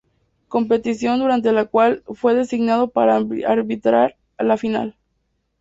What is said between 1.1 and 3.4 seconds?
durante la cual fue designado para